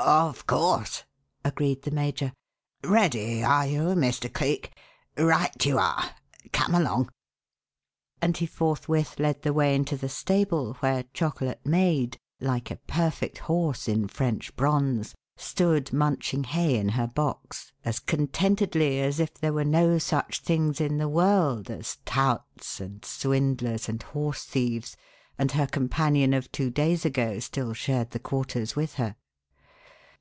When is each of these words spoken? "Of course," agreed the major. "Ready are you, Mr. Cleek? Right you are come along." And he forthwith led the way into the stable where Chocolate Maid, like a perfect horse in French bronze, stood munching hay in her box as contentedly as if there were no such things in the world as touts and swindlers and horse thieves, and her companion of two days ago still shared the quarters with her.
"Of 0.00 0.46
course," 0.46 1.02
agreed 1.44 1.82
the 1.82 1.90
major. 1.90 2.32
"Ready 2.84 3.42
are 3.42 3.66
you, 3.66 3.80
Mr. 3.96 4.32
Cleek? 4.32 4.70
Right 5.16 5.64
you 5.66 5.76
are 5.76 6.12
come 6.52 6.72
along." 6.76 7.10
And 8.22 8.36
he 8.36 8.46
forthwith 8.46 9.18
led 9.18 9.42
the 9.42 9.52
way 9.52 9.74
into 9.74 9.96
the 9.96 10.08
stable 10.08 10.74
where 10.74 11.02
Chocolate 11.12 11.66
Maid, 11.66 12.16
like 12.40 12.70
a 12.70 12.76
perfect 12.76 13.38
horse 13.38 13.88
in 13.88 14.06
French 14.06 14.54
bronze, 14.54 15.16
stood 15.36 15.92
munching 15.92 16.44
hay 16.44 16.76
in 16.76 16.90
her 16.90 17.08
box 17.08 17.72
as 17.84 17.98
contentedly 17.98 19.00
as 19.00 19.18
if 19.18 19.34
there 19.34 19.52
were 19.52 19.64
no 19.64 19.98
such 19.98 20.38
things 20.38 20.80
in 20.80 20.98
the 20.98 21.08
world 21.08 21.70
as 21.70 21.96
touts 22.04 22.78
and 22.78 23.04
swindlers 23.04 23.88
and 23.88 24.04
horse 24.04 24.44
thieves, 24.44 24.96
and 25.36 25.52
her 25.52 25.66
companion 25.66 26.34
of 26.34 26.52
two 26.52 26.70
days 26.70 27.04
ago 27.04 27.40
still 27.40 27.72
shared 27.74 28.12
the 28.12 28.20
quarters 28.20 28.76
with 28.76 28.94
her. 28.94 29.16